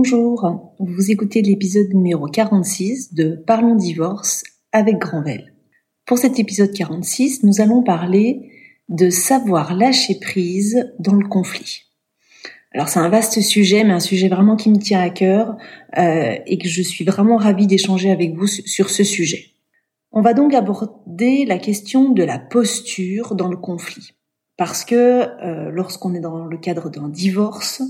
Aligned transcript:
Bonjour, 0.00 0.72
vous 0.78 1.10
écoutez 1.10 1.42
l'épisode 1.42 1.92
numéro 1.92 2.28
46 2.28 3.14
de 3.14 3.34
Parlons 3.34 3.74
divorce 3.74 4.44
avec 4.70 4.96
Granvel. 4.98 5.54
Pour 6.06 6.18
cet 6.18 6.38
épisode 6.38 6.72
46, 6.72 7.42
nous 7.42 7.60
allons 7.60 7.82
parler 7.82 8.52
de 8.88 9.10
savoir 9.10 9.74
lâcher 9.74 10.14
prise 10.20 10.94
dans 11.00 11.16
le 11.16 11.26
conflit. 11.26 11.82
Alors 12.72 12.88
c'est 12.88 13.00
un 13.00 13.08
vaste 13.08 13.40
sujet, 13.40 13.82
mais 13.82 13.92
un 13.92 13.98
sujet 13.98 14.28
vraiment 14.28 14.54
qui 14.54 14.70
me 14.70 14.78
tient 14.78 15.00
à 15.00 15.10
cœur 15.10 15.56
euh, 15.98 16.36
et 16.46 16.58
que 16.58 16.68
je 16.68 16.80
suis 16.80 17.04
vraiment 17.04 17.36
ravie 17.36 17.66
d'échanger 17.66 18.12
avec 18.12 18.36
vous 18.36 18.46
sur 18.46 18.90
ce 18.90 19.02
sujet. 19.02 19.46
On 20.12 20.20
va 20.20 20.32
donc 20.32 20.54
aborder 20.54 21.44
la 21.44 21.58
question 21.58 22.10
de 22.10 22.22
la 22.22 22.38
posture 22.38 23.34
dans 23.34 23.48
le 23.48 23.56
conflit. 23.56 24.12
Parce 24.56 24.84
que 24.84 24.94
euh, 24.94 25.72
lorsqu'on 25.72 26.14
est 26.14 26.20
dans 26.20 26.46
le 26.46 26.56
cadre 26.56 26.88
d'un 26.88 27.08
divorce, 27.08 27.82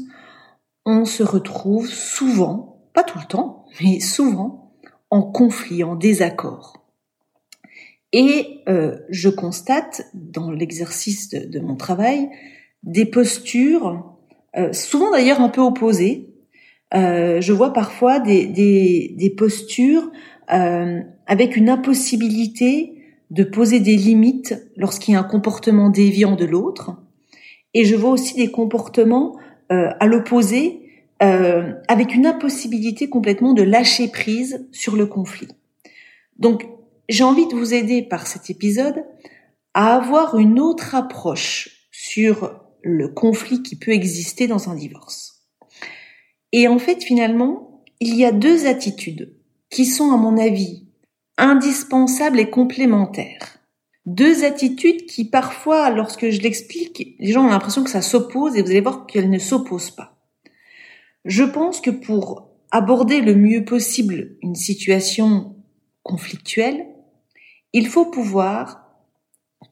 on 0.88 1.04
se 1.04 1.22
retrouve 1.22 1.86
souvent, 1.86 2.80
pas 2.94 3.02
tout 3.02 3.18
le 3.18 3.26
temps, 3.26 3.66
mais 3.82 4.00
souvent, 4.00 4.72
en 5.10 5.20
conflit, 5.20 5.84
en 5.84 5.96
désaccord. 5.96 6.82
Et 8.14 8.62
euh, 8.70 8.96
je 9.10 9.28
constate 9.28 10.06
dans 10.14 10.50
l'exercice 10.50 11.28
de, 11.28 11.60
mon 11.60 11.76
travail 11.76 12.30
des 12.84 13.04
postures, 13.04 14.16
euh, 14.56 14.72
souvent 14.72 15.10
d'ailleurs 15.10 15.42
un 15.42 15.50
peu 15.50 15.60
opposées. 15.60 16.30
Euh, 16.94 17.42
je 17.42 17.52
vois 17.52 17.74
parfois 17.74 18.18
des, 18.18 18.46
des 18.46 19.30
postures 19.36 20.10
avec 20.46 21.56
une 21.56 21.68
impossibilité 21.68 22.94
de 23.30 23.44
poser 23.44 23.80
des 23.80 23.96
limites 23.96 24.54
lorsqu'il 24.78 25.12
y 25.12 25.16
a 25.18 25.20
un 25.20 25.24
comportement 25.24 25.90
déviant 25.90 26.36
de 26.36 26.46
l'autre. 26.46 26.96
Et 27.74 27.84
je 27.84 27.94
vois 27.94 28.12
aussi 28.12 28.34
des 28.34 28.50
comportements 28.50 29.36
euh, 29.72 29.90
à 30.00 30.06
l'opposé, 30.06 30.82
euh, 31.22 31.72
avec 31.88 32.14
une 32.14 32.26
impossibilité 32.26 33.08
complètement 33.08 33.52
de 33.52 33.62
lâcher 33.62 34.08
prise 34.08 34.66
sur 34.72 34.96
le 34.96 35.06
conflit. 35.06 35.48
Donc, 36.38 36.66
j'ai 37.08 37.24
envie 37.24 37.46
de 37.46 37.54
vous 37.54 37.74
aider 37.74 38.02
par 38.02 38.26
cet 38.26 38.50
épisode 38.50 39.04
à 39.74 39.94
avoir 39.94 40.38
une 40.38 40.60
autre 40.60 40.94
approche 40.94 41.88
sur 41.90 42.52
le 42.82 43.08
conflit 43.08 43.62
qui 43.62 43.76
peut 43.76 43.92
exister 43.92 44.46
dans 44.46 44.70
un 44.70 44.74
divorce. 44.74 45.42
Et 46.52 46.68
en 46.68 46.78
fait, 46.78 47.02
finalement, 47.02 47.82
il 48.00 48.14
y 48.14 48.24
a 48.24 48.32
deux 48.32 48.66
attitudes 48.66 49.34
qui 49.70 49.84
sont, 49.84 50.12
à 50.12 50.16
mon 50.16 50.38
avis, 50.38 50.86
indispensables 51.36 52.40
et 52.40 52.50
complémentaires 52.50 53.57
deux 54.14 54.44
attitudes 54.44 55.06
qui 55.06 55.24
parfois, 55.24 55.90
lorsque 55.90 56.30
je 56.30 56.40
l'explique, 56.40 57.14
les 57.18 57.32
gens 57.32 57.44
ont 57.44 57.50
l'impression 57.50 57.84
que 57.84 57.90
ça 57.90 58.02
s'oppose 58.02 58.56
et 58.56 58.62
vous 58.62 58.70
allez 58.70 58.80
voir 58.80 59.06
qu'elles 59.06 59.30
ne 59.30 59.38
s'opposent 59.38 59.90
pas. 59.90 60.16
Je 61.24 61.44
pense 61.44 61.80
que 61.80 61.90
pour 61.90 62.50
aborder 62.70 63.20
le 63.20 63.34
mieux 63.34 63.64
possible 63.64 64.36
une 64.42 64.54
situation 64.54 65.56
conflictuelle, 66.02 66.86
il 67.72 67.86
faut 67.86 68.06
pouvoir 68.06 68.84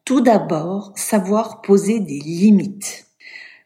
tout 0.04 0.20
d'abord 0.20 0.92
savoir 0.96 1.62
poser 1.62 2.00
des 2.00 2.18
limites. 2.18 3.06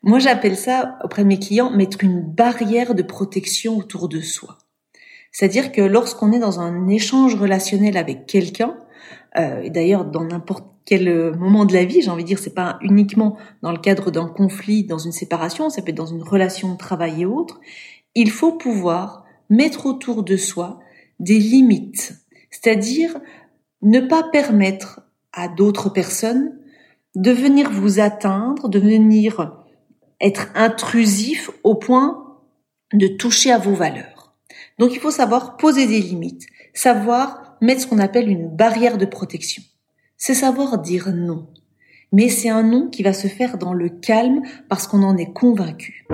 Moi, 0.03 0.19
j'appelle 0.19 0.57
ça 0.57 0.99
auprès 1.05 1.23
de 1.23 1.29
mes 1.29 1.39
clients 1.39 1.71
mettre 1.71 2.05
une 2.05 2.23
barrière 2.23 2.95
de 2.95 3.03
protection 3.03 3.77
autour 3.77 4.09
de 4.09 4.21
soi. 4.21 4.59
C'est-à-dire 5.33 5.73
que 5.73 5.83
lorsqu'on 5.83 6.33
est 6.33 6.39
dans 6.39 6.61
un 6.61 6.89
échange 6.89 7.35
relationnel 7.35 7.97
avec 7.97 8.27
quelqu'un, 8.27 8.77
euh, 9.37 9.69
D'ailleurs, 9.69 10.05
dans 10.05 10.25
n'importe 10.25 10.67
quel 10.85 11.09
euh, 11.09 11.33
moment 11.35 11.65
de 11.65 11.73
la 11.73 11.85
vie, 11.85 12.03
j'ai 12.03 12.11
envie 12.11 12.25
de 12.25 12.29
dire, 12.29 12.39
c'est 12.39 12.55
pas 12.55 12.79
uniquement 12.83 13.37
dans 13.63 13.73
le 13.73 13.79
cadre 13.79 14.11
d'un 14.11 14.29
conflit, 14.29 14.85
dans 14.85 14.99
une 14.99 15.13
séparation, 15.13 15.71
ça 15.71 15.83
peut 15.83 15.91
être 15.91 15.97
dans 15.97 16.07
une 16.07 16.23
relation 16.23 16.73
de 16.73 16.79
travail 16.79 17.23
et 17.23 17.27
autres. 17.27 17.61
Il 18.15 18.31
faut 18.31 18.53
pouvoir 18.53 19.25
mettre 19.49 19.87
autour 19.87 20.23
de 20.23 20.37
soi 20.37 20.81
des 21.19 21.39
limites, 21.39 22.15
c'est-à-dire 22.51 23.21
ne 23.83 24.01
pas 24.01 24.23
permettre 24.23 25.03
à 25.33 25.49
d'autres 25.49 25.91
personnes 25.91 26.59
de 27.15 27.31
venir 27.31 27.71
vous 27.71 28.01
atteindre, 28.01 28.69
de 28.69 28.79
venir 28.79 29.53
être 30.21 30.49
intrusif 30.55 31.51
au 31.65 31.75
point 31.75 32.39
de 32.93 33.07
toucher 33.07 33.53
à 33.53 33.59
vos 33.59 33.75
valeurs. 33.75 34.35
Donc 34.79 34.93
il 34.93 35.01
faut 35.01 35.11
savoir 35.11 35.57
poser 35.57 35.87
des 35.87 36.01
limites, 36.01 36.47
savoir 36.75 37.40
mettre 37.61 37.83
ce 37.83 37.87
qu'on 37.87 37.99
appelle 37.99 38.29
une 38.29 38.49
barrière 38.49 38.99
de 38.99 39.07
protection. 39.07 39.63
C'est 40.17 40.35
savoir 40.35 40.79
dire 40.79 41.13
non. 41.15 41.49
Mais 42.13 42.29
c'est 42.29 42.49
un 42.49 42.63
non 42.63 42.89
qui 42.89 43.03
va 43.03 43.13
se 43.13 43.29
faire 43.29 43.57
dans 43.57 43.73
le 43.73 43.89
calme 43.89 44.43
parce 44.69 44.87
qu'on 44.87 45.03
en 45.03 45.17
est 45.17 45.33
convaincu. 45.33 46.07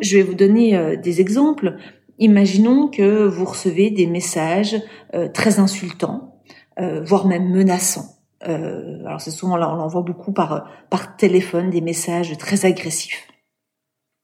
Je 0.00 0.16
vais 0.18 0.22
vous 0.22 0.34
donner 0.34 0.76
euh, 0.76 0.96
des 0.96 1.20
exemples. 1.20 1.76
Imaginons 2.18 2.88
que 2.88 3.26
vous 3.26 3.44
recevez 3.46 3.90
des 3.90 4.06
messages 4.06 4.76
euh, 5.14 5.28
très 5.28 5.58
insultants, 5.58 6.42
euh, 6.78 7.02
voire 7.02 7.26
même 7.26 7.50
menaçants. 7.50 8.12
alors 8.42 9.20
c'est 9.20 9.30
souvent 9.30 9.56
là, 9.56 9.72
on 9.72 9.76
l'envoie 9.76 10.02
beaucoup 10.02 10.32
par, 10.32 10.70
par 10.90 11.16
téléphone, 11.16 11.70
des 11.70 11.80
messages 11.80 12.36
très 12.36 12.66
agressifs. 12.66 13.26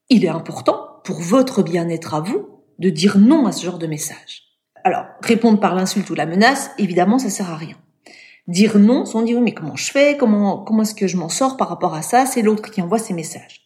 Il 0.09 0.23
est 0.23 0.29
important 0.29 1.01
pour 1.03 1.19
votre 1.19 1.63
bien-être 1.63 2.13
à 2.13 2.21
vous 2.21 2.52
de 2.83 2.89
dire 2.89 3.17
non 3.17 3.47
à 3.47 3.51
ce 3.51 3.65
genre 3.65 3.79
de 3.79 3.87
message. 3.87 4.43
Alors, 4.83 5.05
répondre 5.21 5.59
par 5.59 5.73
l'insulte 5.73 6.09
ou 6.09 6.15
la 6.15 6.25
menace, 6.25 6.71
évidemment, 6.77 7.17
ça 7.17 7.29
sert 7.29 7.49
à 7.49 7.55
rien. 7.55 7.77
Dire 8.47 8.77
non, 8.77 9.05
on 9.13 9.21
dit 9.21 9.33
oui, 9.33 9.41
mais 9.41 9.53
comment 9.53 9.77
je 9.77 9.89
fais? 9.89 10.17
Comment 10.17 10.57
comment 10.57 10.81
est-ce 10.81 10.93
que 10.93 11.07
je 11.07 11.15
m'en 11.15 11.29
sors 11.29 11.55
par 11.55 11.69
rapport 11.69 11.93
à 11.93 12.01
ça? 12.01 12.25
C'est 12.25 12.41
l'autre 12.41 12.69
qui 12.69 12.81
envoie 12.81 12.99
ces 12.99 13.13
messages. 13.13 13.61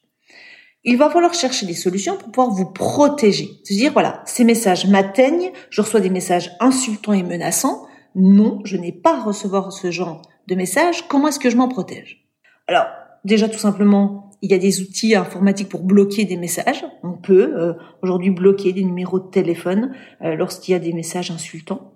Il 0.84 0.98
va 0.98 1.10
falloir 1.10 1.34
chercher 1.34 1.66
des 1.66 1.74
solutions 1.74 2.16
pour 2.16 2.32
pouvoir 2.32 2.54
vous 2.54 2.72
protéger. 2.72 3.50
Se 3.64 3.74
dire 3.74 3.92
voilà, 3.92 4.22
ces 4.26 4.44
messages 4.44 4.86
m'atteignent, 4.86 5.52
je 5.72 5.82
reçois 5.82 6.00
des 6.00 6.12
messages 6.12 6.52
insultants 6.60 7.14
et 7.14 7.24
menaçants. 7.24 7.88
Non, 8.14 8.62
je 8.64 8.78
n'ai 8.78 8.92
pas 8.92 9.18
à 9.18 9.24
recevoir 9.24 9.72
ce 9.72 9.90
genre 9.90 10.22
de 10.46 10.54
messages. 10.54 11.08
Comment 11.08 11.30
est-ce 11.30 11.40
que 11.40 11.50
je 11.50 11.58
m'en 11.58 11.68
protège? 11.68 12.28
Alors, 12.68 12.86
déjà 13.26 13.50
tout 13.50 13.58
simplement 13.58 14.27
il 14.42 14.52
y 14.52 14.54
a 14.54 14.58
des 14.58 14.82
outils 14.82 15.16
informatiques 15.16 15.70
pour 15.70 15.82
bloquer 15.82 16.26
des 16.26 16.38
messages. 16.38 16.86
On 17.04 17.14
peut 17.14 17.54
euh, 17.56 17.74
aujourd'hui 18.02 18.32
bloquer 18.32 18.74
des 18.74 18.84
numéros 18.84 19.20
de 19.20 19.30
téléphone 19.30 19.94
euh, 20.22 20.36
lorsqu'il 20.36 20.74
y 20.74 20.76
a 20.76 20.80
des 20.80 20.94
messages 20.94 21.32
insultants. 21.32 21.94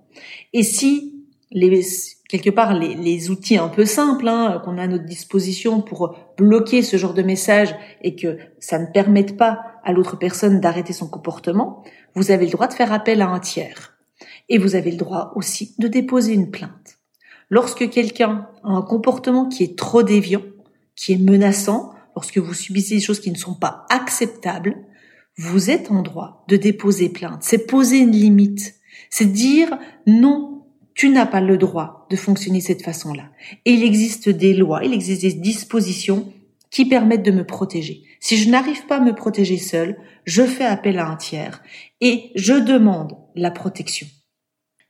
Et 0.53 0.63
si 0.63 1.25
les, 1.51 1.81
quelque 2.29 2.49
part 2.49 2.73
les, 2.73 2.95
les 2.95 3.29
outils 3.29 3.57
un 3.57 3.67
peu 3.67 3.85
simples 3.85 4.27
hein, 4.27 4.61
qu'on 4.63 4.77
a 4.77 4.83
à 4.83 4.87
notre 4.87 5.05
disposition 5.05 5.81
pour 5.81 6.15
bloquer 6.37 6.81
ce 6.81 6.97
genre 6.97 7.13
de 7.13 7.21
messages 7.21 7.75
et 8.01 8.15
que 8.15 8.37
ça 8.59 8.79
ne 8.79 8.87
permette 8.87 9.37
pas 9.37 9.59
à 9.83 9.91
l'autre 9.93 10.17
personne 10.17 10.59
d'arrêter 10.59 10.93
son 10.93 11.07
comportement, 11.07 11.83
vous 12.15 12.31
avez 12.31 12.45
le 12.45 12.51
droit 12.51 12.67
de 12.67 12.73
faire 12.73 12.93
appel 12.93 13.21
à 13.21 13.27
un 13.27 13.39
tiers. 13.39 13.97
Et 14.49 14.57
vous 14.57 14.75
avez 14.75 14.91
le 14.91 14.97
droit 14.97 15.31
aussi 15.35 15.75
de 15.79 15.87
déposer 15.87 16.33
une 16.33 16.51
plainte. 16.51 16.97
Lorsque 17.49 17.89
quelqu'un 17.89 18.47
a 18.63 18.69
un 18.69 18.81
comportement 18.81 19.47
qui 19.47 19.63
est 19.63 19.77
trop 19.77 20.03
déviant, 20.03 20.43
qui 20.95 21.13
est 21.13 21.17
menaçant, 21.17 21.93
lorsque 22.15 22.37
vous 22.37 22.53
subissez 22.53 22.95
des 22.95 23.01
choses 23.01 23.19
qui 23.19 23.31
ne 23.31 23.37
sont 23.37 23.55
pas 23.55 23.85
acceptables, 23.89 24.77
vous 25.37 25.69
êtes 25.69 25.91
en 25.91 26.01
droit 26.01 26.45
de 26.47 26.57
déposer 26.57 27.09
plainte. 27.09 27.43
C'est 27.43 27.65
poser 27.65 27.99
une 27.99 28.11
limite. 28.11 28.75
C'est 29.09 29.31
dire 29.31 29.77
non, 30.05 30.65
tu 30.93 31.09
n'as 31.09 31.25
pas 31.25 31.41
le 31.41 31.57
droit 31.57 32.05
de 32.09 32.15
fonctionner 32.15 32.59
de 32.59 32.63
cette 32.63 32.83
façon-là. 32.83 33.29
Et 33.65 33.71
il 33.71 33.83
existe 33.83 34.29
des 34.29 34.53
lois, 34.53 34.83
il 34.83 34.93
existe 34.93 35.21
des 35.21 35.33
dispositions 35.33 36.31
qui 36.69 36.85
permettent 36.85 37.23
de 37.23 37.31
me 37.31 37.45
protéger. 37.45 38.03
Si 38.19 38.37
je 38.37 38.49
n'arrive 38.49 38.85
pas 38.85 38.97
à 38.97 39.01
me 39.01 39.13
protéger 39.13 39.57
seul, 39.57 39.97
je 40.25 40.43
fais 40.43 40.65
appel 40.65 40.99
à 40.99 41.07
un 41.07 41.15
tiers 41.15 41.61
et 41.99 42.31
je 42.35 42.53
demande 42.53 43.17
la 43.35 43.51
protection. 43.51 44.07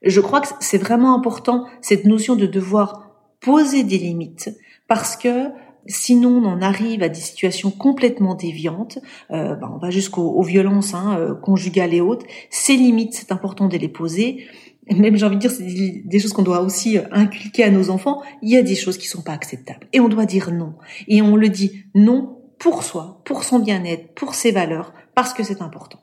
Je 0.02 0.20
crois 0.20 0.40
que 0.40 0.48
c'est 0.60 0.78
vraiment 0.78 1.14
important 1.14 1.66
cette 1.80 2.04
notion 2.04 2.36
de 2.36 2.46
devoir 2.46 3.10
poser 3.40 3.84
des 3.84 3.98
limites 3.98 4.50
parce 4.88 5.16
que 5.16 5.48
Sinon, 5.86 6.42
on 6.42 6.46
en 6.46 6.62
arrive 6.62 7.02
à 7.02 7.08
des 7.08 7.20
situations 7.20 7.70
complètement 7.70 8.34
déviantes. 8.34 8.98
Euh, 9.30 9.56
ben, 9.56 9.70
on 9.74 9.78
va 9.78 9.90
jusqu'aux 9.90 10.42
violences 10.42 10.94
hein, 10.94 11.16
euh, 11.18 11.34
conjugales 11.34 11.94
et 11.94 12.00
autres. 12.00 12.26
Ces 12.50 12.76
limites, 12.76 13.14
c'est 13.14 13.32
important 13.32 13.68
de 13.68 13.76
les 13.76 13.88
poser. 13.88 14.46
même, 14.90 15.16
j'ai 15.16 15.26
envie 15.26 15.36
de 15.36 15.40
dire, 15.40 15.50
c'est 15.50 15.64
des 15.64 16.18
choses 16.18 16.32
qu'on 16.32 16.42
doit 16.42 16.60
aussi 16.60 16.98
euh, 16.98 17.02
inculquer 17.10 17.64
à 17.64 17.70
nos 17.70 17.90
enfants. 17.90 18.22
Il 18.42 18.50
y 18.50 18.56
a 18.56 18.62
des 18.62 18.76
choses 18.76 18.96
qui 18.96 19.08
sont 19.08 19.22
pas 19.22 19.32
acceptables. 19.32 19.88
Et 19.92 20.00
on 20.00 20.08
doit 20.08 20.26
dire 20.26 20.52
non. 20.52 20.74
Et 21.08 21.20
on 21.20 21.36
le 21.36 21.48
dit 21.48 21.84
non 21.94 22.38
pour 22.58 22.84
soi, 22.84 23.20
pour 23.24 23.42
son 23.42 23.58
bien-être, 23.58 24.14
pour 24.14 24.34
ses 24.34 24.52
valeurs, 24.52 24.92
parce 25.16 25.34
que 25.34 25.42
c'est 25.42 25.62
important. 25.62 25.98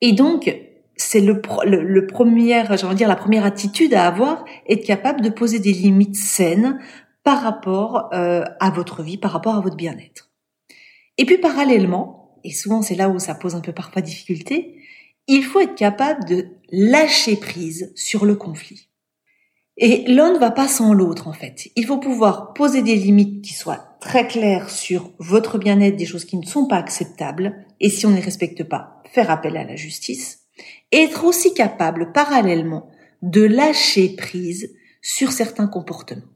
Et 0.00 0.12
donc, 0.12 0.54
c'est 0.96 1.20
le, 1.20 1.42
le, 1.64 1.82
le 1.82 2.06
premier, 2.06 2.62
j'ai 2.76 2.84
envie 2.84 2.94
de 2.94 2.98
dire, 2.98 3.08
la 3.08 3.16
première 3.16 3.44
attitude 3.44 3.94
à 3.94 4.06
avoir, 4.06 4.44
être 4.68 4.84
capable 4.84 5.20
de 5.20 5.30
poser 5.30 5.58
des 5.58 5.72
limites 5.72 6.16
saines 6.16 6.78
par 7.24 7.42
rapport 7.42 8.10
euh, 8.12 8.44
à 8.60 8.70
votre 8.70 9.02
vie, 9.02 9.18
par 9.18 9.32
rapport 9.32 9.56
à 9.56 9.60
votre 9.60 9.76
bien-être. 9.76 10.30
Et 11.18 11.24
puis 11.24 11.38
parallèlement, 11.38 12.38
et 12.44 12.52
souvent 12.52 12.82
c'est 12.82 12.94
là 12.94 13.08
où 13.08 13.18
ça 13.18 13.34
pose 13.34 13.54
un 13.54 13.60
peu 13.60 13.72
parfois 13.72 14.02
difficulté, 14.02 14.82
il 15.26 15.42
faut 15.42 15.60
être 15.60 15.74
capable 15.74 16.24
de 16.26 16.48
lâcher 16.70 17.36
prise 17.36 17.92
sur 17.96 18.26
le 18.26 18.36
conflit. 18.36 18.88
Et 19.76 20.04
l'un 20.06 20.32
ne 20.32 20.38
va 20.38 20.50
pas 20.50 20.68
sans 20.68 20.92
l'autre 20.92 21.26
en 21.26 21.32
fait. 21.32 21.70
Il 21.74 21.86
faut 21.86 21.98
pouvoir 21.98 22.52
poser 22.52 22.82
des 22.82 22.94
limites 22.94 23.42
qui 23.42 23.54
soient 23.54 23.96
très 24.00 24.28
clair 24.28 24.70
sur 24.70 25.10
votre 25.18 25.58
bien-être, 25.58 25.96
des 25.96 26.06
choses 26.06 26.26
qui 26.26 26.36
ne 26.36 26.46
sont 26.46 26.66
pas 26.66 26.76
acceptables, 26.76 27.64
et 27.80 27.88
si 27.88 28.06
on 28.06 28.10
ne 28.10 28.16
les 28.16 28.22
respecte 28.22 28.62
pas, 28.64 29.02
faire 29.10 29.30
appel 29.30 29.56
à 29.56 29.64
la 29.64 29.76
justice, 29.76 30.40
et 30.92 30.98
être 30.98 31.24
aussi 31.24 31.54
capable 31.54 32.12
parallèlement 32.12 32.90
de 33.22 33.42
lâcher 33.42 34.14
prise 34.14 34.74
sur 35.00 35.32
certains 35.32 35.66
comportements. 35.66 36.33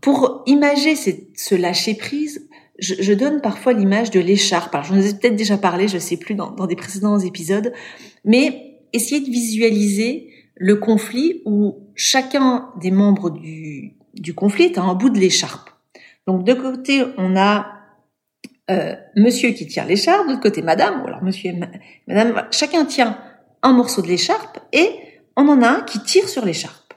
Pour 0.00 0.42
imager 0.46 0.96
ce 0.96 1.54
lâcher 1.54 1.94
prise, 1.94 2.48
je, 2.78 3.12
donne 3.12 3.40
parfois 3.40 3.72
l'image 3.72 4.10
de 4.10 4.20
l'écharpe. 4.20 4.74
Alors 4.74 4.86
j'en 4.86 4.96
ai 4.96 5.14
peut-être 5.14 5.36
déjà 5.36 5.56
parlé, 5.56 5.88
je 5.88 5.94
ne 5.94 6.00
sais 6.00 6.16
plus 6.16 6.34
dans, 6.34 6.50
dans 6.50 6.66
des 6.66 6.76
précédents 6.76 7.18
épisodes, 7.18 7.72
mais 8.24 8.80
essayez 8.92 9.20
de 9.20 9.30
visualiser 9.30 10.30
le 10.56 10.76
conflit 10.76 11.42
où 11.44 11.78
chacun 11.94 12.70
des 12.80 12.90
membres 12.90 13.30
du, 13.30 13.94
du 14.14 14.34
conflit 14.34 14.64
est 14.64 14.78
à 14.78 14.82
un 14.82 14.94
bout 14.94 15.10
de 15.10 15.18
l'écharpe. 15.18 15.70
Donc 16.26 16.44
de 16.44 16.54
côté, 16.54 17.02
on 17.18 17.36
a 17.36 17.66
euh, 18.70 18.94
monsieur 19.16 19.50
qui 19.50 19.66
tient 19.66 19.84
l'écharpe, 19.84 20.26
de 20.26 20.32
l'autre 20.32 20.42
côté 20.42 20.62
madame, 20.62 21.02
ou 21.02 21.06
alors 21.06 21.22
monsieur 21.22 21.50
et 21.50 21.60
madame, 22.06 22.46
chacun 22.50 22.84
tient 22.84 23.18
un 23.62 23.72
morceau 23.72 24.02
de 24.02 24.08
l'écharpe 24.08 24.58
et 24.72 24.88
on 25.36 25.48
en 25.48 25.62
a 25.62 25.68
un 25.68 25.80
qui 25.82 26.02
tire 26.02 26.28
sur 26.28 26.44
l'écharpe. 26.44 26.94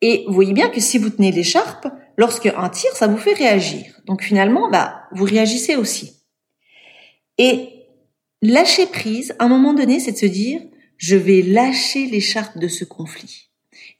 Et 0.00 0.24
vous 0.26 0.32
voyez 0.32 0.54
bien 0.54 0.70
que 0.70 0.80
si 0.80 0.96
vous 0.98 1.10
tenez 1.10 1.32
l'écharpe, 1.32 1.86
lorsque 2.20 2.52
un 2.54 2.68
tire, 2.68 2.94
ça 2.94 3.06
vous 3.06 3.16
fait 3.16 3.32
réagir. 3.32 3.98
Donc 4.04 4.22
finalement, 4.22 4.68
bah, 4.70 5.04
vous 5.10 5.24
réagissez 5.24 5.76
aussi. 5.76 6.22
Et 7.38 7.70
lâcher 8.42 8.84
prise, 8.84 9.34
à 9.38 9.46
un 9.46 9.48
moment 9.48 9.72
donné, 9.72 10.00
c'est 10.00 10.12
de 10.12 10.18
se 10.18 10.26
dire, 10.26 10.60
je 10.98 11.16
vais 11.16 11.40
lâcher 11.40 12.06
l'écharpe 12.08 12.58
de 12.58 12.68
ce 12.68 12.84
conflit. 12.84 13.48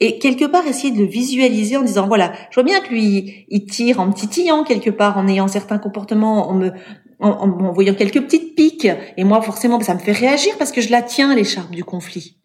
Et 0.01 0.19
quelque 0.19 0.45
part, 0.45 0.67
essayer 0.67 0.91
de 0.91 0.99
le 0.99 1.07
visualiser 1.07 1.79
en 1.79 1.83
disant, 1.83 2.09
voilà, 2.09 2.35
je 2.51 2.57
vois 2.57 2.63
bien 2.63 2.81
que 2.81 2.91
lui, 2.91 3.47
il 3.49 3.65
tire 3.65 4.01
en 4.01 4.13
titillant 4.13 4.65
quelque 4.65 4.91
part, 4.91 5.17
en 5.17 5.27
ayant 5.27 5.49
certains 5.49 5.79
comportements, 5.79 6.51
en 6.51 6.55
me, 6.55 6.73
en, 7.21 7.73
voyant 7.73 7.95
quelques 7.95 8.21
petites 8.21 8.55
piques. 8.55 8.89
Et 9.17 9.25
moi, 9.25 9.41
forcément, 9.41 9.81
ça 9.81 9.95
me 9.95 9.99
fait 9.99 10.13
réagir 10.13 10.59
parce 10.59 10.73
que 10.73 10.83
je 10.83 10.91
la 10.91 11.01
tiens, 11.01 11.35
l'écharpe 11.35 11.71
du 11.71 11.85
conflit. 11.85 12.37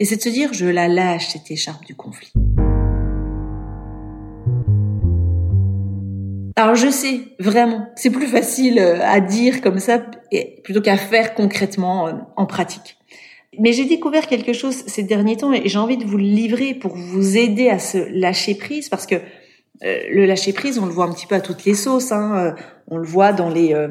Et 0.00 0.04
c'est 0.04 0.16
de 0.16 0.22
se 0.22 0.28
dire, 0.28 0.52
je 0.52 0.66
la 0.66 0.88
lâche, 0.88 1.28
cette 1.28 1.52
écharpe 1.52 1.84
du 1.84 1.94
conflit. 1.94 2.32
Alors 6.60 6.76
je 6.76 6.90
sais, 6.90 7.20
vraiment, 7.38 7.86
c'est 7.96 8.10
plus 8.10 8.26
facile 8.26 8.78
euh, 8.78 9.00
à 9.02 9.20
dire 9.20 9.62
comme 9.62 9.78
ça 9.78 9.98
plutôt 10.62 10.80
qu'à 10.80 10.96
faire 10.96 11.34
concrètement 11.34 12.08
euh, 12.08 12.12
en 12.36 12.46
pratique. 12.46 12.98
Mais 13.58 13.72
j'ai 13.72 13.84
découvert 13.84 14.26
quelque 14.26 14.52
chose 14.52 14.84
ces 14.86 15.02
derniers 15.02 15.36
temps 15.36 15.52
et 15.52 15.62
j'ai 15.64 15.78
envie 15.78 15.96
de 15.96 16.04
vous 16.04 16.18
le 16.18 16.24
livrer 16.24 16.74
pour 16.74 16.94
vous 16.94 17.36
aider 17.36 17.68
à 17.68 17.78
se 17.78 17.98
lâcher 18.12 18.54
prise 18.54 18.88
parce 18.88 19.06
que 19.06 19.16
euh, 19.16 19.98
le 20.12 20.26
lâcher 20.26 20.52
prise, 20.52 20.78
on 20.78 20.86
le 20.86 20.92
voit 20.92 21.06
un 21.06 21.12
petit 21.12 21.26
peu 21.26 21.34
à 21.34 21.40
toutes 21.40 21.64
les 21.64 21.74
sauces. 21.74 22.12
Hein, 22.12 22.36
euh, 22.36 22.62
on 22.88 22.98
le 22.98 23.06
voit 23.06 23.32
dans 23.32 23.48
les 23.48 23.74
euh, 23.74 23.88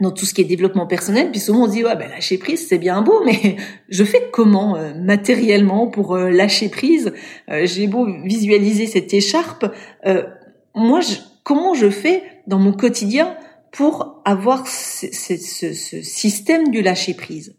dans 0.00 0.10
tout 0.10 0.24
ce 0.24 0.34
qui 0.34 0.40
est 0.40 0.44
développement 0.44 0.86
personnel. 0.86 1.30
Puis 1.30 1.40
souvent 1.40 1.64
on 1.64 1.68
dit 1.68 1.84
ouais 1.84 1.94
ben 1.94 2.08
lâcher 2.08 2.38
prise 2.38 2.66
c'est 2.66 2.78
bien 2.78 3.02
beau, 3.02 3.22
mais 3.24 3.56
je 3.88 4.02
fais 4.02 4.30
comment 4.32 4.78
matériellement 4.96 5.86
pour 5.86 6.16
lâcher 6.16 6.70
prise? 6.70 7.12
J'ai 7.48 7.86
beau 7.86 8.06
visualiser 8.24 8.86
cette 8.86 9.12
écharpe, 9.14 9.66
moi 10.74 11.00
je, 11.00 11.16
comment 11.42 11.74
je 11.74 11.90
fais 11.90 12.22
dans 12.46 12.58
mon 12.58 12.72
quotidien 12.72 13.36
pour 13.70 14.22
avoir 14.24 14.66
ce, 14.66 15.06
système 15.10 16.70
du 16.70 16.82
lâcher 16.82 17.14
prise 17.14 17.56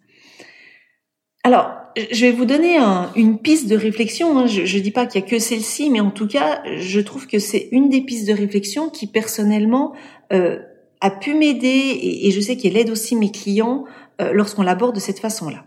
alors, 1.46 1.76
je 1.98 2.26
vais 2.26 2.32
vous 2.32 2.46
donner 2.46 2.78
une 3.18 3.38
piste 3.38 3.68
de 3.68 3.76
réflexion. 3.76 4.38
Hein. 4.38 4.48
Je 4.48 4.62
ne 4.62 4.82
dis 4.82 4.92
pas 4.92 5.06
qu'il 5.06 5.20
y 5.20 5.24
a 5.26 5.28
que 5.28 5.40
celle-ci, 5.40 5.90
mais 5.90 6.00
en 6.00 6.10
tout 6.10 6.26
cas, 6.26 6.64
je 6.78 7.02
trouve 7.02 7.28
que 7.28 7.38
c'est 7.38 7.68
une 7.74 7.90
des 7.90 8.00
pistes 8.00 8.26
de 8.30 8.34
réflexion 8.34 8.90
qui 8.90 9.08
personnellement 9.08 9.94
euh, 10.32 10.60
a 11.02 11.12
pu 11.12 11.34
m'aider 11.34 12.00
et, 12.24 12.32
je 12.32 12.40
sais 12.40 12.56
qu'elle 12.56 12.78
aide 12.78 12.90
aussi 12.90 13.18
mes 13.18 13.30
clients 13.30 13.84
euh, 14.22 14.32
lorsqu'on 14.32 14.64
l'aborde 14.64 14.96
de 14.96 15.02
cette 15.02 15.20
façon-là. 15.20 15.66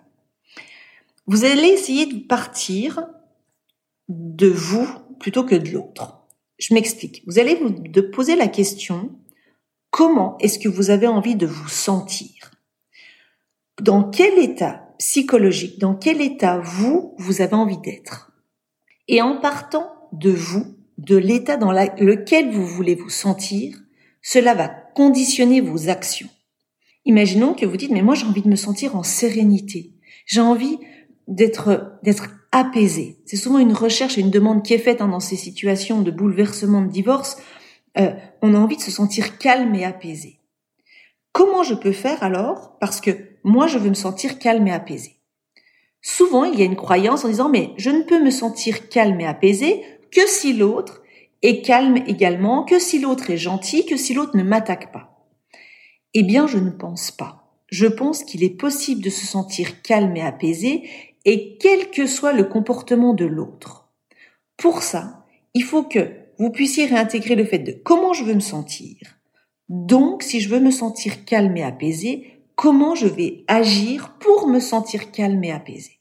Vous 1.27 1.45
allez 1.45 1.69
essayer 1.69 2.07
de 2.07 2.21
partir 2.21 3.07
de 4.09 4.47
vous 4.47 4.89
plutôt 5.21 5.45
que 5.45 5.57
de 5.57 5.69
l'autre. 5.71 6.16
Je 6.59 6.75
m'explique. 6.75 7.23
Vous 7.27 7.39
allez 7.39 7.55
vous 7.55 7.71
de 7.71 8.01
poser 8.01 8.37
la 8.37 8.49
question 8.49 9.19
comment 9.91 10.37
est-ce 10.39 10.59
que 10.59 10.69
vous 10.69 10.91
avez 10.91 11.07
envie 11.07 11.37
de 11.37 11.47
vous 11.47 11.69
sentir? 11.69 12.53
Dans 13.81 14.05
quel 14.05 14.39
état 14.39 14.95
psychologique, 14.99 15.79
dans 15.79 15.95
quel 15.95 16.21
état 16.21 16.59
vous, 16.59 17.15
vous 17.19 17.41
avez 17.41 17.55
envie 17.55 17.79
d'être? 17.79 18.33
Et 19.09 19.21
en 19.23 19.39
partant 19.39 20.09
de 20.13 20.31
vous, 20.31 20.77
de 20.99 21.17
l'état 21.17 21.57
dans 21.57 21.73
lequel 21.73 22.51
vous 22.51 22.67
voulez 22.67 22.95
vous 22.95 23.11
sentir, 23.11 23.79
cela 24.23 24.55
va 24.55 24.69
conditionner 24.69 25.61
vos 25.61 25.89
actions. 25.89 26.29
Imaginons 27.05 27.55
que 27.55 27.67
vous 27.67 27.77
dites, 27.77 27.93
mais 27.93 28.03
moi 28.03 28.15
j'ai 28.15 28.27
envie 28.27 28.43
de 28.43 28.49
me 28.49 28.57
sentir 28.57 28.97
en 28.97 29.03
sérénité. 29.03 29.93
J'ai 30.25 30.41
envie 30.41 30.79
d'être, 31.29 31.99
d'être 32.03 32.31
apaisé. 32.57 33.19
C'est 33.27 33.37
souvent 33.37 33.59
une 33.59 33.75
recherche 33.75 34.17
et 34.17 34.23
une 34.23 34.31
demande 34.31 34.63
qui 34.63 34.73
est 34.73 34.79
faite 34.79 35.03
hein, 35.03 35.09
dans 35.09 35.21
ces 35.21 35.37
situations 35.37 36.01
de 36.01 36.11
bouleversement, 36.11 36.81
de 36.81 36.91
divorce. 36.91 37.37
Euh, 37.99 38.13
on 38.41 38.55
a 38.55 38.59
envie 38.59 38.79
de 38.79 38.83
se 38.83 38.91
sentir 38.91 39.37
calme 39.37 39.75
et 39.75 39.85
apaisé. 39.85 40.41
Comment 41.33 41.63
je 41.63 41.75
peux 41.75 41.93
faire 41.93 42.23
alors? 42.23 42.79
Parce 42.81 43.03
que 43.03 43.11
moi, 43.45 43.67
je 43.67 43.77
veux 43.77 43.91
me 43.91 43.95
sentir 43.95 44.39
calme 44.39 44.67
et 44.69 44.73
apaisé. 44.73 45.17
Souvent, 46.01 46.45
il 46.45 46.59
y 46.59 46.63
a 46.63 46.65
une 46.65 46.77
croyance 46.77 47.27
en 47.27 47.29
disant, 47.29 47.51
mais 47.51 47.73
je 47.77 47.91
ne 47.91 48.03
peux 48.03 48.25
me 48.25 48.31
sentir 48.31 48.89
calme 48.89 49.21
et 49.21 49.27
apaisé 49.27 49.83
que 50.11 50.27
si 50.27 50.55
l'autre 50.55 51.03
est 51.43 51.61
calme 51.61 51.99
également, 52.07 52.65
que 52.65 52.79
si 52.79 52.99
l'autre 52.99 53.29
est 53.31 53.37
gentil, 53.37 53.85
que 53.85 53.99
si 53.99 54.15
l'autre 54.15 54.37
ne 54.37 54.43
m'attaque 54.43 54.93
pas. 54.93 55.29
Eh 56.15 56.23
bien, 56.23 56.47
je 56.47 56.57
ne 56.57 56.71
pense 56.71 57.11
pas. 57.11 57.47
Je 57.69 57.87
pense 57.87 58.25
qu'il 58.25 58.45
est 58.45 58.57
possible 58.57 59.03
de 59.03 59.11
se 59.11 59.27
sentir 59.27 59.83
calme 59.83 60.17
et 60.17 60.23
apaisé, 60.23 60.89
et 61.27 61.59
quel 61.59 61.91
que 61.91 62.07
soit 62.07 62.33
le 62.33 62.45
comportement 62.45 63.13
de 63.13 63.27
l'autre. 63.27 63.91
Pour 64.57 64.83
ça, 64.83 65.27
il 65.53 65.65
faut 65.65 65.83
que 65.83 66.13
vous 66.39 66.51
puissiez 66.51 66.87
réintégrer 66.87 67.35
le 67.35 67.45
fait 67.45 67.59
de 67.59 67.73
comment 67.73 68.15
je 68.15 68.25
veux 68.25 68.35
me 68.35 68.41
sentir, 68.41 69.17
donc, 69.69 70.23
si 70.23 70.41
je 70.41 70.49
veux 70.49 70.61
me 70.61 70.71
sentir 70.71 71.25
calme 71.25 71.57
et 71.57 71.65
apaisé, 71.65 72.41
comment 72.55 72.95
je 72.95 73.09
vais 73.09 73.45
agir 73.49 74.17
pour 74.21 74.47
me 74.47 74.61
sentir 74.61 75.11
calme 75.11 75.43
et 75.43 75.53
apaisé 75.53 75.99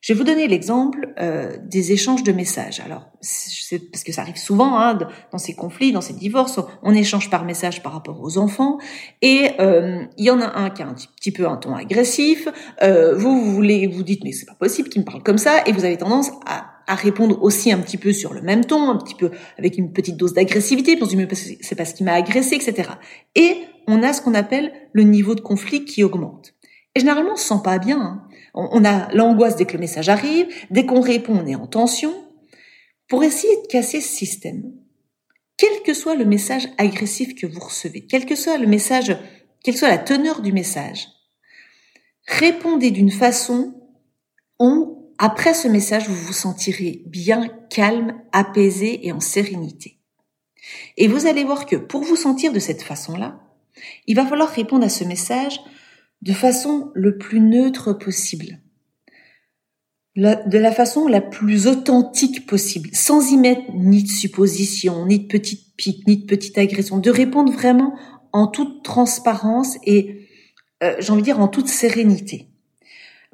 je 0.00 0.12
vais 0.12 0.18
vous 0.18 0.24
donner 0.24 0.46
l'exemple 0.46 1.12
euh, 1.18 1.56
des 1.64 1.92
échanges 1.92 2.22
de 2.22 2.32
messages. 2.32 2.80
Alors, 2.80 3.10
c'est 3.20 3.90
parce 3.90 4.04
que 4.04 4.12
ça 4.12 4.22
arrive 4.22 4.36
souvent 4.36 4.78
hein, 4.78 4.98
dans 5.32 5.38
ces 5.38 5.54
conflits, 5.54 5.90
dans 5.90 6.00
ces 6.00 6.14
divorces, 6.14 6.60
on 6.82 6.94
échange 6.94 7.30
par 7.30 7.44
message 7.44 7.82
par 7.82 7.92
rapport 7.92 8.20
aux 8.22 8.38
enfants, 8.38 8.78
et 9.22 9.50
euh, 9.60 10.04
il 10.16 10.24
y 10.24 10.30
en 10.30 10.40
a 10.40 10.56
un 10.56 10.70
qui 10.70 10.82
a 10.82 10.86
un 10.86 10.94
petit 10.94 11.32
peu 11.32 11.48
un 11.48 11.56
ton 11.56 11.74
agressif. 11.74 12.48
Euh, 12.82 13.16
vous, 13.16 13.40
vous 13.44 13.52
voulez, 13.52 13.86
vous 13.86 14.02
dites 14.02 14.22
mais 14.24 14.32
c'est 14.32 14.46
pas 14.46 14.54
possible 14.54 14.88
qu'il 14.88 15.02
me 15.02 15.06
parle 15.06 15.22
comme 15.22 15.38
ça, 15.38 15.64
et 15.66 15.72
vous 15.72 15.84
avez 15.84 15.96
tendance 15.96 16.30
à 16.46 16.78
à 16.88 16.94
répondre 16.94 17.40
aussi 17.42 17.70
un 17.70 17.78
petit 17.78 17.98
peu 17.98 18.12
sur 18.12 18.32
le 18.32 18.40
même 18.40 18.64
ton, 18.64 18.90
un 18.90 18.96
petit 18.96 19.14
peu 19.14 19.30
avec 19.58 19.76
une 19.76 19.92
petite 19.92 20.16
dose 20.16 20.32
d'agressivité, 20.32 20.96
pour 20.96 21.06
dire 21.06 21.28
c'est 21.60 21.74
parce 21.74 21.92
qu'il 21.92 22.06
m'a 22.06 22.14
agressé, 22.14 22.56
etc. 22.56 22.88
Et 23.34 23.58
on 23.86 24.02
a 24.02 24.12
ce 24.12 24.22
qu'on 24.22 24.34
appelle 24.34 24.72
le 24.92 25.02
niveau 25.02 25.34
de 25.34 25.40
conflit 25.40 25.84
qui 25.84 26.02
augmente. 26.02 26.54
Et 26.98 27.00
généralement, 27.00 27.34
on 27.34 27.36
se 27.36 27.46
sent 27.46 27.60
pas 27.62 27.78
bien. 27.78 28.00
Hein. 28.00 28.28
On 28.54 28.84
a 28.84 29.08
l'angoisse 29.14 29.54
dès 29.54 29.66
que 29.66 29.74
le 29.74 29.78
message 29.78 30.08
arrive, 30.08 30.48
dès 30.72 30.84
qu'on 30.84 31.00
répond, 31.00 31.38
on 31.40 31.46
est 31.46 31.54
en 31.54 31.68
tension. 31.68 32.12
Pour 33.06 33.22
essayer 33.22 33.54
de 33.62 33.68
casser 33.68 34.00
ce 34.00 34.08
système, 34.08 34.72
quel 35.56 35.82
que 35.84 35.94
soit 35.94 36.16
le 36.16 36.24
message 36.24 36.68
agressif 36.76 37.36
que 37.36 37.46
vous 37.46 37.60
recevez, 37.60 38.04
quel 38.04 38.26
que 38.26 38.34
soit 38.34 38.58
le 38.58 38.66
message, 38.66 39.16
quelle 39.62 39.76
soit 39.76 39.86
la 39.86 39.98
teneur 39.98 40.42
du 40.42 40.52
message, 40.52 41.06
répondez 42.26 42.90
d'une 42.90 43.12
façon 43.12 43.80
où 44.58 45.14
après 45.18 45.54
ce 45.54 45.68
message, 45.68 46.08
vous 46.08 46.26
vous 46.26 46.32
sentirez 46.32 47.04
bien 47.06 47.48
calme, 47.70 48.20
apaisé 48.32 49.06
et 49.06 49.12
en 49.12 49.20
sérénité. 49.20 50.00
Et 50.96 51.06
vous 51.06 51.26
allez 51.26 51.44
voir 51.44 51.64
que 51.64 51.76
pour 51.76 52.02
vous 52.02 52.16
sentir 52.16 52.52
de 52.52 52.58
cette 52.58 52.82
façon-là, 52.82 53.38
il 54.08 54.16
va 54.16 54.26
falloir 54.26 54.48
répondre 54.48 54.84
à 54.84 54.88
ce 54.88 55.04
message 55.04 55.60
de 56.22 56.32
façon 56.32 56.90
le 56.94 57.18
plus 57.18 57.40
neutre 57.40 57.92
possible. 57.92 58.60
de 60.16 60.58
la 60.58 60.72
façon 60.72 61.06
la 61.06 61.20
plus 61.20 61.68
authentique 61.68 62.44
possible, 62.44 62.90
sans 62.92 63.30
y 63.30 63.36
mettre 63.36 63.62
ni 63.72 64.02
de 64.02 64.08
supposition, 64.08 65.06
ni 65.06 65.20
de 65.20 65.28
petites 65.28 65.76
piques, 65.76 66.08
ni 66.08 66.16
de 66.16 66.26
petites 66.26 66.58
agressions, 66.58 66.98
de 66.98 67.10
répondre 67.10 67.52
vraiment 67.52 67.96
en 68.32 68.48
toute 68.48 68.82
transparence 68.82 69.76
et, 69.84 70.26
euh, 70.82 70.96
j'ai 70.98 71.12
envie 71.12 71.22
de 71.22 71.26
dire, 71.26 71.38
en 71.38 71.46
toute 71.46 71.68
sérénité 71.68 72.48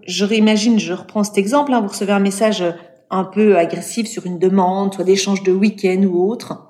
je 0.06 0.24
réimagine, 0.24 0.78
je 0.78 0.92
reprends 0.92 1.24
cet 1.24 1.38
exemple, 1.38 1.72
hein, 1.72 1.80
vous 1.80 1.88
recevez 1.88 2.12
un 2.12 2.20
message 2.20 2.64
un 3.10 3.24
peu 3.24 3.56
agressif 3.56 4.06
sur 4.06 4.26
une 4.26 4.38
demande, 4.38 4.94
soit 4.94 5.04
d'échange 5.04 5.42
de 5.42 5.52
week-end 5.52 6.02
ou 6.02 6.30
autre. 6.30 6.68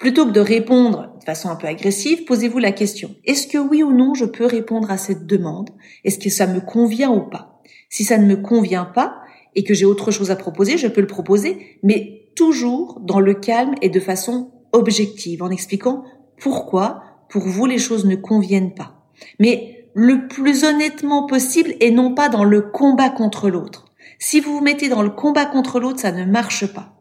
Plutôt 0.00 0.24
que 0.24 0.30
de 0.30 0.40
répondre 0.40 1.14
de 1.20 1.24
façon 1.24 1.50
un 1.50 1.56
peu 1.56 1.66
agressive, 1.66 2.24
posez-vous 2.24 2.58
la 2.58 2.72
question. 2.72 3.14
Est-ce 3.26 3.46
que 3.46 3.58
oui 3.58 3.82
ou 3.82 3.92
non 3.92 4.14
je 4.14 4.24
peux 4.24 4.46
répondre 4.46 4.90
à 4.90 4.96
cette 4.96 5.26
demande? 5.26 5.68
Est-ce 6.04 6.18
que 6.18 6.30
ça 6.30 6.46
me 6.46 6.60
convient 6.60 7.10
ou 7.10 7.28
pas? 7.28 7.60
Si 7.90 8.04
ça 8.04 8.16
ne 8.16 8.24
me 8.24 8.36
convient 8.36 8.86
pas 8.86 9.20
et 9.54 9.62
que 9.62 9.74
j'ai 9.74 9.84
autre 9.84 10.10
chose 10.10 10.30
à 10.30 10.36
proposer, 10.36 10.78
je 10.78 10.88
peux 10.88 11.02
le 11.02 11.06
proposer, 11.06 11.78
mais 11.82 12.30
toujours 12.34 12.98
dans 13.02 13.20
le 13.20 13.34
calme 13.34 13.74
et 13.82 13.90
de 13.90 14.00
façon 14.00 14.52
objective 14.72 15.42
en 15.42 15.50
expliquant 15.50 16.04
pourquoi 16.40 17.02
pour 17.28 17.42
vous 17.42 17.66
les 17.66 17.76
choses 17.76 18.06
ne 18.06 18.16
conviennent 18.16 18.72
pas. 18.72 19.04
Mais 19.38 19.90
le 19.92 20.28
plus 20.28 20.64
honnêtement 20.64 21.26
possible 21.26 21.74
et 21.78 21.90
non 21.90 22.14
pas 22.14 22.30
dans 22.30 22.44
le 22.44 22.62
combat 22.62 23.10
contre 23.10 23.50
l'autre. 23.50 23.92
Si 24.18 24.40
vous 24.40 24.56
vous 24.56 24.64
mettez 24.64 24.88
dans 24.88 25.02
le 25.02 25.10
combat 25.10 25.44
contre 25.44 25.78
l'autre, 25.78 26.00
ça 26.00 26.10
ne 26.10 26.24
marche 26.24 26.72
pas. 26.72 26.99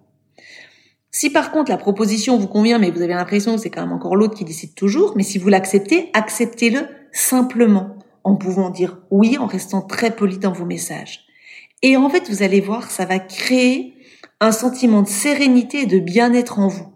Si 1.12 1.30
par 1.30 1.52
contre 1.52 1.72
la 1.72 1.78
proposition 1.78 2.38
vous 2.38 2.48
convient, 2.48 2.78
mais 2.78 2.92
vous 2.92 3.02
avez 3.02 3.14
l'impression 3.14 3.56
que 3.56 3.62
c'est 3.62 3.70
quand 3.70 3.82
même 3.82 3.92
encore 3.92 4.16
l'autre 4.16 4.36
qui 4.36 4.46
décide 4.46 4.76
toujours, 4.76 5.14
mais 5.16 5.24
si 5.24 5.38
vous 5.38 5.50
l'acceptez, 5.50 6.10
acceptez-le 6.14 6.88
simplement, 7.12 7.96
en 8.24 8.36
pouvant 8.36 8.70
dire 8.70 9.00
oui, 9.10 9.38
en 9.38 9.48
restant 9.48 9.82
très 9.82 10.16
poli 10.16 10.38
dans 10.38 10.52
vos 10.52 10.66
messages. 10.66 11.26
Et 11.82 11.98
en 11.98 12.10
fait, 12.10 12.30
vous 12.30 12.44
allez 12.44 12.62
voir, 12.62 12.92
ça 12.92 13.06
va 13.06 13.20
créer 13.20 13.96
un 14.40 14.52
sentiment 14.52 15.02
de 15.02 15.08
sérénité 15.08 15.82
et 15.82 15.86
de 15.86 16.00
bien-être 16.00 16.60
en 16.60 16.68
vous. 16.68 16.88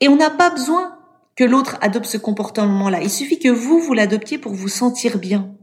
Et 0.00 0.08
on 0.08 0.16
n'a 0.16 0.30
pas 0.30 0.50
besoin 0.50 0.98
que 1.36 1.44
l'autre 1.44 1.78
adopte 1.80 2.06
ce 2.06 2.18
comportement-là. 2.18 3.00
Il 3.02 3.10
suffit 3.10 3.38
que 3.38 3.48
vous, 3.48 3.78
vous 3.78 3.94
l'adoptiez 3.94 4.38
pour 4.38 4.52
vous 4.52 4.68
sentir 4.68 5.18
bien. 5.18 5.54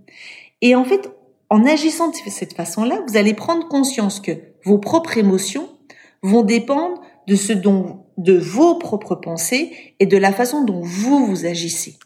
Et 0.61 0.75
en 0.75 0.83
fait, 0.83 1.11
en 1.49 1.65
agissant 1.65 2.09
de 2.09 2.15
cette 2.29 2.53
façon-là, 2.53 3.01
vous 3.07 3.17
allez 3.17 3.33
prendre 3.33 3.67
conscience 3.67 4.19
que 4.19 4.31
vos 4.63 4.77
propres 4.79 5.17
émotions 5.17 5.69
vont 6.23 6.43
dépendre 6.43 7.01
de 7.27 8.37
vos 8.37 8.75
propres 8.75 9.15
pensées 9.15 9.95
et 9.99 10.05
de 10.05 10.17
la 10.17 10.31
façon 10.31 10.63
dont 10.63 10.81
vous 10.81 11.25
vous 11.25 11.45
agissez. 11.45 11.97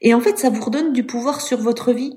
Et 0.00 0.14
en 0.14 0.20
fait, 0.20 0.38
ça 0.38 0.50
vous 0.50 0.62
redonne 0.62 0.92
du 0.92 1.04
pouvoir 1.04 1.40
sur 1.40 1.58
votre 1.58 1.92
vie. 1.92 2.16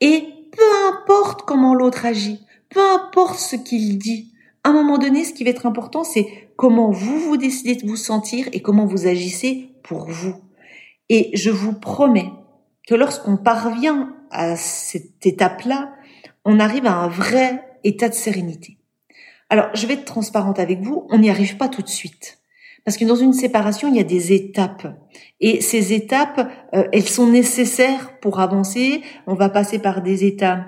Et 0.00 0.24
peu 0.52 0.88
importe 0.88 1.42
comment 1.42 1.74
l'autre 1.74 2.06
agit, 2.06 2.40
peu 2.70 2.80
importe 2.80 3.38
ce 3.38 3.56
qu'il 3.56 3.98
dit, 3.98 4.32
à 4.64 4.70
un 4.70 4.72
moment 4.72 4.98
donné, 4.98 5.24
ce 5.24 5.32
qui 5.32 5.44
va 5.44 5.50
être 5.50 5.66
important, 5.66 6.04
c'est 6.04 6.50
comment 6.56 6.90
vous 6.90 7.18
vous 7.18 7.36
décidez 7.36 7.76
de 7.76 7.86
vous 7.86 7.96
sentir 7.96 8.48
et 8.52 8.60
comment 8.60 8.86
vous 8.86 9.06
agissez 9.06 9.70
pour 9.82 10.06
vous. 10.06 10.34
Et 11.08 11.30
je 11.34 11.50
vous 11.50 11.72
promets 11.72 12.30
que 12.86 12.94
lorsqu'on 12.94 13.36
parvient 13.36 14.14
à 14.30 14.56
cette 14.56 15.24
étape-là, 15.24 15.92
on 16.44 16.60
arrive 16.60 16.86
à 16.86 16.94
un 16.94 17.08
vrai 17.08 17.62
état 17.84 18.08
de 18.08 18.14
sérénité. 18.14 18.77
Alors, 19.50 19.68
je 19.74 19.86
vais 19.86 19.94
être 19.94 20.04
transparente 20.04 20.58
avec 20.58 20.80
vous, 20.80 21.06
on 21.10 21.18
n'y 21.18 21.30
arrive 21.30 21.56
pas 21.56 21.68
tout 21.68 21.82
de 21.82 21.88
suite. 21.88 22.38
Parce 22.84 22.96
que 22.96 23.04
dans 23.04 23.16
une 23.16 23.32
séparation, 23.32 23.88
il 23.88 23.96
y 23.96 24.00
a 24.00 24.04
des 24.04 24.32
étapes. 24.32 24.86
Et 25.40 25.60
ces 25.60 25.92
étapes, 25.92 26.50
euh, 26.74 26.84
elles 26.92 27.08
sont 27.08 27.26
nécessaires 27.26 28.18
pour 28.20 28.40
avancer. 28.40 29.02
On 29.26 29.34
va 29.34 29.48
passer 29.48 29.78
par 29.78 30.02
des 30.02 30.24
états 30.24 30.66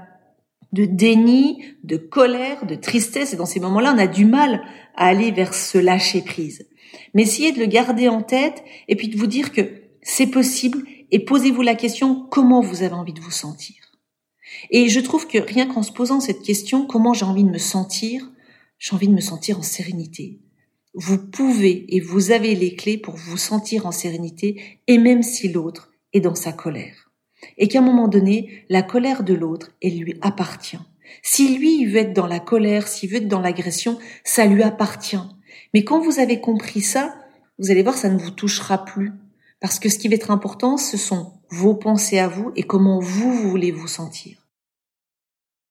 de 0.73 0.85
déni, 0.85 1.65
de 1.83 1.97
colère, 1.97 2.67
de 2.67 2.75
tristesse. 2.75 3.33
Et 3.33 3.37
dans 3.37 3.47
ces 3.47 3.61
moments-là, 3.61 3.93
on 3.95 3.99
a 3.99 4.07
du 4.07 4.25
mal 4.25 4.63
à 4.97 5.07
aller 5.07 5.31
vers 5.31 5.55
ce 5.55 5.79
lâcher 5.79 6.23
prise. 6.23 6.67
Mais 7.15 7.23
essayez 7.23 7.53
de 7.53 7.59
le 7.59 7.67
garder 7.67 8.09
en 8.09 8.23
tête 8.23 8.63
et 8.89 8.97
puis 8.97 9.09
de 9.09 9.17
vous 9.17 9.27
dire 9.27 9.53
que 9.53 9.83
c'est 10.03 10.27
possible 10.27 10.83
et 11.11 11.21
posez-vous 11.21 11.63
la 11.63 11.75
question 11.75 12.27
comment 12.31 12.61
vous 12.61 12.83
avez 12.83 12.95
envie 12.95 13.13
de 13.13 13.21
vous 13.21 13.31
sentir? 13.31 13.77
Et 14.71 14.89
je 14.89 15.01
trouve 15.01 15.27
que 15.27 15.39
rien 15.39 15.67
qu'en 15.67 15.83
se 15.83 15.93
posant 15.93 16.21
cette 16.21 16.43
question, 16.43 16.87
comment 16.87 17.15
j'ai 17.15 17.25
envie 17.25 17.45
de 17.45 17.51
me 17.51 17.59
sentir, 17.59 18.29
j'ai 18.81 18.95
envie 18.95 19.09
de 19.09 19.15
me 19.15 19.21
sentir 19.21 19.59
en 19.59 19.63
sérénité. 19.63 20.41
Vous 20.95 21.19
pouvez 21.19 21.95
et 21.95 22.01
vous 22.01 22.33
avez 22.33 22.57
les 22.57 22.75
clés 22.75 22.99
pour 22.99 23.15
vous 23.15 23.37
sentir 23.37 23.87
en 23.87 23.93
sérénité 23.93 24.81
et 24.89 24.99
même 24.99 25.23
si 25.23 25.49
l'autre 25.49 25.93
est 26.13 26.21
dans 26.21 26.35
sa 26.35 26.53
colère. 26.53 27.13
Et 27.59 27.69
qu'à 27.69 27.79
un 27.79 27.83
moment 27.83 28.09
donné, 28.09 28.65
la 28.69 28.83
colère 28.83 29.23
de 29.23 29.35
l'autre, 29.35 29.71
elle 29.83 29.99
lui 29.99 30.17
appartient. 30.23 30.79
Si 31.23 31.57
lui, 31.57 31.85
veut 31.87 31.99
être 31.99 32.15
dans 32.15 32.27
la 32.27 32.41
colère, 32.41 32.89
s'il 32.89 33.11
veut 33.11 33.19
être 33.19 33.29
dans 33.29 33.41
l'agression, 33.41 33.99
ça 34.25 34.47
lui 34.47 34.63
appartient. 34.63 35.17
Mais 35.75 35.85
quand 35.85 36.01
vous 36.01 36.19
avez 36.19 36.41
compris 36.41 36.81
ça, 36.81 37.15
vous 37.59 37.71
allez 37.71 37.83
voir, 37.83 37.97
ça 37.97 38.09
ne 38.09 38.19
vous 38.19 38.31
touchera 38.31 38.85
plus. 38.85 39.13
Parce 39.61 39.79
que 39.79 39.91
ce 39.91 39.99
qui 39.99 40.09
va 40.09 40.15
être 40.15 40.31
important, 40.31 40.79
ce 40.79 40.97
sont 40.97 41.35
vos 41.51 41.75
pensées 41.75 42.19
à 42.19 42.29
vous 42.29 42.51
et 42.57 42.63
comment 42.63 42.99
vous, 42.99 43.33
voulez 43.33 43.73
vous 43.73 43.89
sentir. 43.89 44.40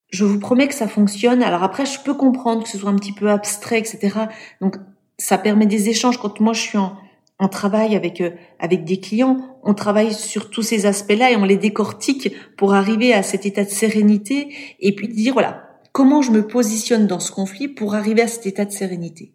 Je 0.10 0.26
vous 0.26 0.40
promets 0.40 0.68
que 0.68 0.74
ça 0.74 0.88
fonctionne. 0.88 1.44
Alors 1.44 1.64
après, 1.64 1.86
je 1.86 2.00
peux 2.00 2.14
comprendre 2.14 2.64
que 2.64 2.70
ce 2.70 2.78
soit 2.78 2.90
un 2.90 2.96
petit 2.96 3.14
peu 3.14 3.30
abstrait, 3.30 3.80
etc. 3.80 4.18
Donc, 4.62 4.78
ça 5.18 5.38
permet 5.38 5.66
des 5.66 5.90
échanges. 5.90 6.18
Quand 6.18 6.40
moi, 6.40 6.54
je 6.54 6.62
suis 6.62 6.78
en, 6.78 6.98
en 7.40 7.48
travail 7.48 7.96
avec 7.96 8.22
euh, 8.22 8.32
avec 8.60 8.84
des 8.84 9.00
clients, 9.00 9.38
on 9.64 9.74
travaille 9.74 10.14
sur 10.14 10.50
tous 10.50 10.62
ces 10.62 10.86
aspects-là 10.86 11.32
et 11.32 11.36
on 11.38 11.46
les 11.46 11.58
décortique 11.58 12.34
pour 12.58 12.74
arriver 12.74 13.14
à 13.14 13.24
cet 13.24 13.46
état 13.46 13.64
de 13.64 13.70
sérénité 13.70 14.54
et 14.80 14.94
puis 14.94 15.08
dire 15.08 15.34
voilà 15.34 15.64
comment 15.94 16.22
je 16.22 16.32
me 16.32 16.46
positionne 16.46 17.08
dans 17.08 17.20
ce 17.20 17.32
conflit 17.32 17.68
pour 17.68 17.96
arriver 17.96 18.22
à 18.22 18.28
cet 18.28 18.46
état 18.46 18.66
de 18.66 18.72
sérénité. 18.72 19.34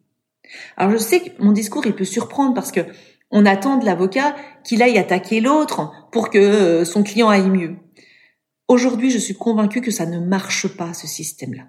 Alors 0.76 0.92
je 0.92 0.98
sais 0.98 1.20
que 1.20 1.42
mon 1.42 1.52
discours 1.52 1.86
il 1.86 1.94
peut 1.94 2.04
surprendre 2.04 2.54
parce 2.54 2.70
que 2.70 2.82
on 3.30 3.46
attend 3.46 3.78
de 3.78 3.86
l'avocat 3.86 4.36
qu'il 4.62 4.82
aille 4.82 4.98
attaquer 4.98 5.40
l'autre 5.40 5.90
pour 6.12 6.30
que 6.30 6.38
euh, 6.38 6.84
son 6.84 7.02
client 7.02 7.28
aille 7.28 7.48
mieux. 7.48 7.76
Aujourd'hui, 8.66 9.11
je 9.11 9.18
suis 9.18 9.35
convaincue 9.35 9.83
que 9.83 9.90
ça 9.90 10.06
ne 10.06 10.18
marche 10.18 10.68
pas 10.68 10.94
ce 10.94 11.06
système-là. 11.06 11.64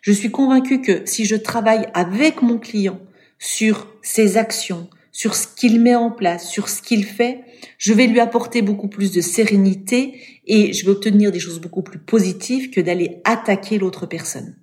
Je 0.00 0.12
suis 0.12 0.30
convaincue 0.30 0.80
que 0.80 1.02
si 1.04 1.26
je 1.26 1.36
travaille 1.36 1.86
avec 1.92 2.40
mon 2.40 2.58
client 2.58 2.98
sur 3.38 3.86
ses 4.00 4.38
actions, 4.38 4.88
sur 5.12 5.34
ce 5.34 5.46
qu'il 5.46 5.80
met 5.80 5.94
en 5.94 6.10
place, 6.10 6.48
sur 6.48 6.70
ce 6.70 6.80
qu'il 6.80 7.04
fait, 7.04 7.40
je 7.76 7.92
vais 7.92 8.06
lui 8.06 8.20
apporter 8.20 8.62
beaucoup 8.62 8.88
plus 8.88 9.12
de 9.12 9.20
sérénité 9.20 10.18
et 10.46 10.72
je 10.72 10.86
vais 10.86 10.92
obtenir 10.92 11.30
des 11.30 11.40
choses 11.40 11.60
beaucoup 11.60 11.82
plus 11.82 11.98
positives 11.98 12.70
que 12.70 12.80
d'aller 12.80 13.20
attaquer 13.24 13.78
l'autre 13.78 14.06
personne. 14.06 14.56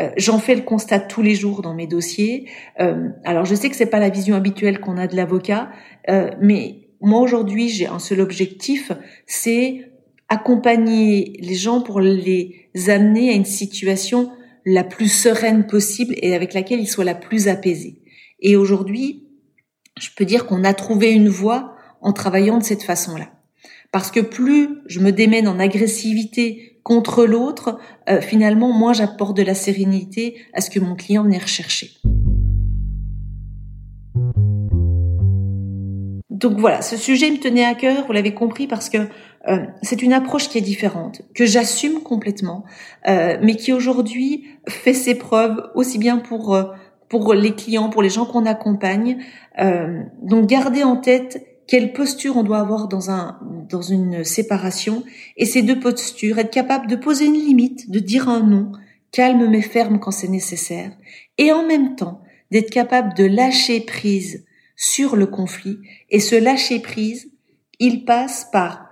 Euh, 0.00 0.10
j'en 0.16 0.38
fais 0.38 0.54
le 0.54 0.62
constat 0.62 1.00
tous 1.00 1.22
les 1.22 1.34
jours 1.34 1.60
dans 1.60 1.74
mes 1.74 1.86
dossiers. 1.86 2.48
Euh, 2.80 3.08
alors 3.24 3.44
je 3.44 3.54
sais 3.54 3.68
que 3.68 3.76
c'est 3.76 3.86
pas 3.86 3.98
la 3.98 4.08
vision 4.08 4.36
habituelle 4.36 4.80
qu'on 4.80 4.96
a 4.96 5.06
de 5.06 5.16
l'avocat, 5.16 5.70
euh, 6.08 6.30
mais 6.40 6.88
moi 7.02 7.20
aujourd'hui 7.20 7.68
j'ai 7.68 7.86
un 7.86 7.98
seul 7.98 8.20
objectif, 8.20 8.92
c'est 9.26 9.89
accompagner 10.30 11.36
les 11.40 11.56
gens 11.56 11.82
pour 11.82 12.00
les 12.00 12.70
amener 12.88 13.30
à 13.30 13.34
une 13.34 13.44
situation 13.44 14.30
la 14.64 14.84
plus 14.84 15.08
sereine 15.08 15.66
possible 15.66 16.14
et 16.22 16.34
avec 16.34 16.54
laquelle 16.54 16.80
ils 16.80 16.88
soient 16.88 17.04
la 17.04 17.16
plus 17.16 17.48
apaisés. 17.48 18.00
Et 18.40 18.56
aujourd'hui, 18.56 19.26
je 20.00 20.08
peux 20.16 20.24
dire 20.24 20.46
qu'on 20.46 20.64
a 20.64 20.72
trouvé 20.72 21.10
une 21.10 21.28
voie 21.28 21.74
en 22.00 22.12
travaillant 22.12 22.58
de 22.58 22.62
cette 22.62 22.84
façon-là. 22.84 23.32
Parce 23.92 24.12
que 24.12 24.20
plus 24.20 24.78
je 24.86 25.00
me 25.00 25.10
démène 25.10 25.48
en 25.48 25.58
agressivité 25.58 26.80
contre 26.84 27.26
l'autre, 27.26 27.78
euh, 28.08 28.20
finalement, 28.20 28.72
moi, 28.72 28.92
j'apporte 28.92 29.36
de 29.36 29.42
la 29.42 29.54
sérénité 29.54 30.36
à 30.54 30.60
ce 30.60 30.70
que 30.70 30.80
mon 30.80 30.94
client 30.94 31.24
venait 31.24 31.38
rechercher. 31.38 31.90
Donc 36.30 36.58
voilà, 36.58 36.80
ce 36.80 36.96
sujet 36.96 37.30
me 37.30 37.36
tenait 37.36 37.66
à 37.66 37.74
cœur, 37.74 38.06
vous 38.06 38.12
l'avez 38.12 38.32
compris, 38.32 38.66
parce 38.66 38.88
que 38.88 38.96
euh, 39.48 39.64
c'est 39.82 40.02
une 40.02 40.12
approche 40.12 40.48
qui 40.48 40.58
est 40.58 40.62
différente, 40.62 41.22
que 41.34 41.46
j'assume 41.46 42.00
complètement, 42.00 42.64
euh, 43.08 43.38
mais 43.42 43.56
qui 43.56 43.72
aujourd'hui 43.72 44.44
fait 44.68 44.92
ses 44.92 45.14
preuves 45.14 45.70
aussi 45.74 45.98
bien 45.98 46.18
pour 46.18 46.58
pour 47.08 47.34
les 47.34 47.54
clients, 47.56 47.90
pour 47.90 48.02
les 48.02 48.10
gens 48.10 48.24
qu'on 48.24 48.46
accompagne. 48.46 49.18
donc 50.22 50.46
gardez 50.46 50.84
en 50.84 50.96
tête 50.96 51.44
quelle 51.70 51.92
posture 51.92 52.36
on 52.36 52.42
doit 52.42 52.58
avoir 52.58 52.88
dans 52.88 53.12
un 53.12 53.38
dans 53.68 53.80
une 53.80 54.24
séparation 54.24 55.04
et 55.36 55.46
ces 55.46 55.62
deux 55.62 55.78
postures 55.78 56.38
être 56.40 56.50
capable 56.50 56.88
de 56.88 56.96
poser 56.96 57.26
une 57.26 57.34
limite 57.34 57.88
de 57.92 58.00
dire 58.00 58.28
un 58.28 58.40
non 58.40 58.72
calme 59.12 59.48
mais 59.48 59.62
ferme 59.62 60.00
quand 60.00 60.10
c'est 60.10 60.26
nécessaire 60.26 60.90
et 61.38 61.52
en 61.52 61.64
même 61.64 61.94
temps 61.94 62.22
d'être 62.50 62.70
capable 62.70 63.14
de 63.14 63.24
lâcher 63.24 63.80
prise 63.80 64.44
sur 64.74 65.14
le 65.14 65.26
conflit 65.26 65.78
et 66.10 66.18
ce 66.18 66.34
lâcher 66.34 66.80
prise 66.80 67.30
il 67.78 68.04
passe 68.04 68.48
par 68.50 68.89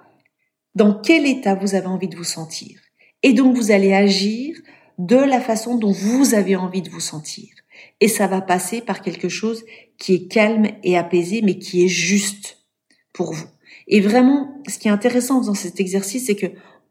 dans 0.79 0.95
quel 0.95 1.27
état 1.27 1.55
vous 1.55 1.75
avez 1.75 1.89
envie 1.89 2.09
de 2.09 2.17
vous 2.17 2.25
sentir 2.25 2.81
et 3.25 3.33
donc 3.33 3.57
vous 3.57 3.73
allez 3.73 3.93
agir 3.93 4.57
de 4.99 5.17
la 5.17 5.41
façon 5.41 5.77
dont 5.77 5.91
vous 5.91 6.35
avez 6.35 6.55
envie 6.55 6.83
de 6.83 6.89
vous 6.89 7.01
sentir 7.01 7.49
et 8.01 8.07
ça 8.07 8.29
va 8.29 8.41
passer 8.41 8.81
par 8.81 9.03
quelque 9.03 9.29
chose 9.29 9.65
qui 9.99 10.15
est 10.15 10.29
calme 10.29 10.69
et 10.85 10.97
apaisé 10.97 11.43
mais 11.43 11.59
qui 11.59 11.85
est 11.85 11.89
juste 11.89 12.59
pour 13.13 13.33
vous. 13.33 13.49
Et 13.89 14.01
vraiment, 14.01 14.63
ce 14.69 14.79
qui 14.79 14.89
est 14.89 14.93
intéressant 14.93 15.41
dans 15.41 15.55
cet 15.55 15.81
exercice, 15.81 16.27
c'est 16.27 16.37
que 16.37 16.47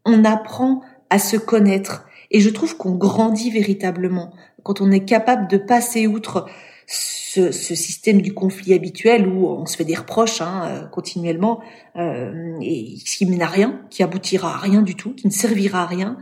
on 0.05 0.25
apprend 0.25 0.81
à 1.09 1.19
se 1.19 1.37
connaître. 1.37 2.05
Et 2.31 2.41
je 2.41 2.49
trouve 2.49 2.75
qu'on 2.75 2.95
grandit 2.95 3.51
véritablement 3.51 4.33
quand 4.63 4.81
on 4.81 4.91
est 4.91 5.05
capable 5.05 5.47
de 5.47 5.57
passer 5.57 6.07
outre 6.07 6.49
ce, 6.87 7.51
ce, 7.51 7.75
système 7.75 8.21
du 8.21 8.33
conflit 8.33 8.73
habituel 8.73 9.27
où 9.27 9.45
on 9.47 9.65
se 9.65 9.75
fait 9.75 9.83
des 9.83 9.95
reproches 9.95 10.41
hein, 10.41 10.63
euh, 10.65 10.87
continuellement 10.87 11.61
euh, 11.97 12.57
et 12.61 12.95
qui 12.95 13.25
mène 13.25 13.41
à 13.41 13.47
rien, 13.47 13.81
qui 13.89 14.03
aboutira 14.03 14.55
à 14.55 14.57
rien 14.57 14.81
du 14.81 14.95
tout, 14.95 15.13
qui 15.13 15.27
ne 15.27 15.31
servira 15.31 15.83
à 15.83 15.85
rien. 15.85 16.17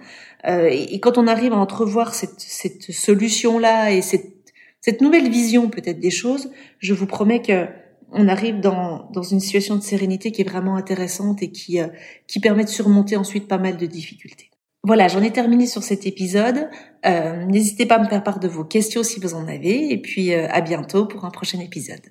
Euh, 0.48 0.68
et, 0.72 1.00
quand 1.00 1.18
on 1.18 1.28
arrive 1.28 1.54
à 1.54 1.58
entrevoir 1.58 2.16
cette, 2.16 2.40
cette 2.40 2.92
solution-là 2.92 3.92
et 3.92 4.02
cette, 4.02 4.34
cette 4.82 5.02
nouvelle 5.02 5.30
vision 5.30 5.70
peut-être 5.70 6.00
des 6.00 6.12
choses, 6.12 6.52
je 6.80 6.94
vous 6.94 7.08
promets 7.08 7.42
que 7.42 7.68
on 8.12 8.28
arrive 8.28 8.60
dans, 8.60 9.10
dans 9.12 9.24
une 9.24 9.40
situation 9.40 9.76
de 9.76 9.82
sérénité 9.82 10.32
qui 10.32 10.42
est 10.42 10.50
vraiment 10.50 10.76
intéressante 10.76 11.42
et 11.44 11.52
qui, 11.52 11.82
euh, 11.82 11.88
qui 12.28 12.40
permet 12.40 12.64
de 12.64 12.70
surmonter 12.70 13.18
ensuite 13.18 13.48
pas 13.48 13.58
mal 13.58 13.78
de 13.78 13.86
difficultés. 13.86 14.50
Voilà, 14.86 15.08
j'en 15.08 15.24
ai 15.24 15.32
terminé 15.32 15.66
sur 15.66 15.82
cet 15.82 16.06
épisode. 16.06 16.70
Euh, 17.08 17.44
n'hésitez 17.46 17.88
pas 17.88 17.96
à 17.96 18.04
me 18.04 18.08
faire 18.08 18.24
part 18.24 18.40
de 18.40 18.48
vos 18.48 18.64
questions 18.64 19.02
si 19.02 19.20
vous 19.20 19.34
en 19.34 19.48
avez. 19.48 19.92
Et 19.92 20.00
puis 20.00 20.32
euh, 20.32 20.48
à 20.52 20.62
bientôt 20.62 21.08
pour 21.08 21.26
un 21.26 21.32
prochain 21.32 21.60
épisode. 21.60 22.02